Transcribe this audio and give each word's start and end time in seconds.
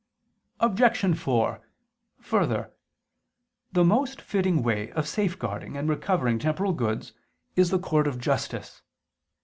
Obj. 0.59 1.15
4: 1.15 1.61
Further, 2.21 2.73
the 3.71 3.83
most 3.83 4.19
fitting 4.19 4.63
way 4.63 4.91
of 4.93 5.07
safeguarding 5.07 5.77
and 5.77 5.87
recovering 5.87 6.39
temporal 6.39 6.73
goods 6.73 7.13
is 7.55 7.69
the 7.69 7.77
court 7.77 8.07
of 8.07 8.17
justice. 8.19 8.81